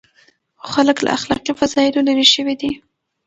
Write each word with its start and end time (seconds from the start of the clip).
خو 0.59 0.67
خلک 0.75 0.97
له 1.05 1.09
اخلاقي 1.17 1.53
فضایلو 1.59 2.05
لرې 2.07 2.25
شوي 2.33 2.55
دي. 2.61 2.71